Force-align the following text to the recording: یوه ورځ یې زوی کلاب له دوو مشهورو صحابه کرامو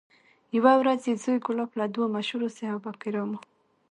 یوه 0.57 0.73
ورځ 0.81 1.01
یې 1.09 1.15
زوی 1.23 1.39
کلاب 1.45 1.69
له 1.79 1.85
دوو 1.93 2.13
مشهورو 2.15 2.47
صحابه 2.57 2.91
کرامو 3.01 3.37